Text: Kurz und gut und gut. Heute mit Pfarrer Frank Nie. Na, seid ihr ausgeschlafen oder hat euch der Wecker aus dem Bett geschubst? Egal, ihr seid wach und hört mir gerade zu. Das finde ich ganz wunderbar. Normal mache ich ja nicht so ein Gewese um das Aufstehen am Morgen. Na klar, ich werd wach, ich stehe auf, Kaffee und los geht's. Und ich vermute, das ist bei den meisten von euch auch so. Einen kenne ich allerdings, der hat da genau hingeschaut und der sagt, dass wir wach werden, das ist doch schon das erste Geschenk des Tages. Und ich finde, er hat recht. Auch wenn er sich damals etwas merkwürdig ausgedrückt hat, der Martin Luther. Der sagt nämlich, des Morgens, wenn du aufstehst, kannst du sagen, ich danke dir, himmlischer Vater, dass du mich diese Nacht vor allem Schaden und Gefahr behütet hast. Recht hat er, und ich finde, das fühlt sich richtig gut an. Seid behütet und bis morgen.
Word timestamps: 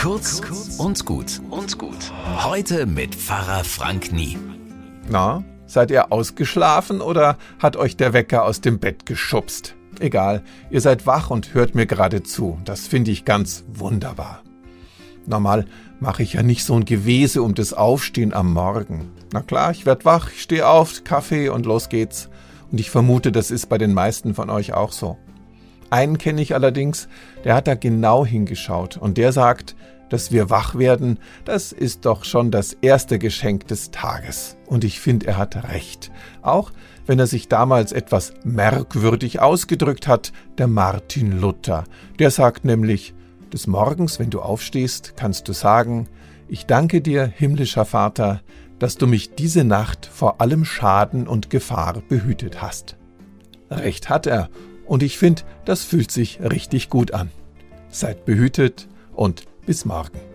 Kurz 0.00 0.40
und 0.78 1.04
gut 1.04 1.42
und 1.50 1.76
gut. 1.76 2.10
Heute 2.42 2.86
mit 2.86 3.14
Pfarrer 3.14 3.64
Frank 3.64 4.12
Nie. 4.12 4.38
Na, 5.10 5.44
seid 5.66 5.90
ihr 5.90 6.10
ausgeschlafen 6.10 7.02
oder 7.02 7.36
hat 7.58 7.76
euch 7.76 7.98
der 7.98 8.14
Wecker 8.14 8.46
aus 8.46 8.62
dem 8.62 8.78
Bett 8.78 9.04
geschubst? 9.04 9.74
Egal, 9.98 10.42
ihr 10.70 10.80
seid 10.80 11.06
wach 11.06 11.28
und 11.28 11.52
hört 11.52 11.74
mir 11.74 11.84
gerade 11.84 12.22
zu. 12.22 12.58
Das 12.64 12.86
finde 12.86 13.10
ich 13.10 13.26
ganz 13.26 13.64
wunderbar. 13.68 14.42
Normal 15.26 15.66
mache 16.00 16.22
ich 16.22 16.32
ja 16.32 16.42
nicht 16.42 16.64
so 16.64 16.76
ein 16.76 16.86
Gewese 16.86 17.42
um 17.42 17.54
das 17.54 17.74
Aufstehen 17.74 18.32
am 18.32 18.54
Morgen. 18.54 19.10
Na 19.34 19.42
klar, 19.42 19.70
ich 19.70 19.84
werd 19.84 20.06
wach, 20.06 20.30
ich 20.32 20.40
stehe 20.40 20.66
auf, 20.66 21.04
Kaffee 21.04 21.50
und 21.50 21.66
los 21.66 21.90
geht's. 21.90 22.30
Und 22.72 22.80
ich 22.80 22.88
vermute, 22.88 23.32
das 23.32 23.50
ist 23.50 23.68
bei 23.68 23.76
den 23.76 23.92
meisten 23.92 24.32
von 24.32 24.48
euch 24.48 24.72
auch 24.72 24.92
so. 24.92 25.18
Einen 25.90 26.18
kenne 26.18 26.40
ich 26.40 26.54
allerdings, 26.54 27.08
der 27.44 27.54
hat 27.54 27.66
da 27.66 27.74
genau 27.74 28.24
hingeschaut 28.24 28.96
und 28.96 29.18
der 29.18 29.32
sagt, 29.32 29.74
dass 30.08 30.32
wir 30.32 30.50
wach 30.50 30.76
werden, 30.76 31.18
das 31.44 31.72
ist 31.72 32.04
doch 32.04 32.24
schon 32.24 32.50
das 32.50 32.72
erste 32.74 33.18
Geschenk 33.18 33.66
des 33.68 33.90
Tages. 33.90 34.56
Und 34.66 34.84
ich 34.84 35.00
finde, 35.00 35.28
er 35.28 35.38
hat 35.38 35.70
recht. 35.72 36.10
Auch 36.42 36.72
wenn 37.06 37.18
er 37.18 37.26
sich 37.26 37.48
damals 37.48 37.92
etwas 37.92 38.34
merkwürdig 38.44 39.40
ausgedrückt 39.40 40.06
hat, 40.06 40.32
der 40.58 40.66
Martin 40.66 41.40
Luther. 41.40 41.84
Der 42.18 42.30
sagt 42.30 42.64
nämlich, 42.64 43.14
des 43.52 43.66
Morgens, 43.66 44.18
wenn 44.18 44.30
du 44.30 44.40
aufstehst, 44.40 45.14
kannst 45.16 45.48
du 45.48 45.52
sagen, 45.52 46.08
ich 46.48 46.66
danke 46.66 47.00
dir, 47.00 47.26
himmlischer 47.26 47.84
Vater, 47.84 48.42
dass 48.78 48.96
du 48.96 49.06
mich 49.06 49.34
diese 49.34 49.64
Nacht 49.64 50.06
vor 50.06 50.40
allem 50.40 50.64
Schaden 50.64 51.26
und 51.26 51.50
Gefahr 51.50 52.02
behütet 52.08 52.62
hast. 52.62 52.96
Recht 53.70 54.08
hat 54.08 54.26
er, 54.26 54.48
und 54.90 55.04
ich 55.04 55.18
finde, 55.18 55.42
das 55.64 55.84
fühlt 55.84 56.10
sich 56.10 56.40
richtig 56.40 56.90
gut 56.90 57.14
an. 57.14 57.30
Seid 57.90 58.24
behütet 58.24 58.88
und 59.14 59.44
bis 59.64 59.84
morgen. 59.84 60.29